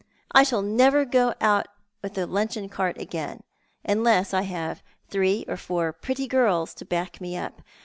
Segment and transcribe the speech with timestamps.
[0.31, 1.67] I shall never go out
[2.01, 3.43] with the luncheon cart again,
[3.85, 7.61] unless I have three or four pretty girls to back me up.